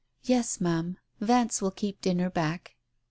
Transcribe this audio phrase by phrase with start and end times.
[0.23, 2.73] "Yes, Ma'am, Vance will keep dinner back."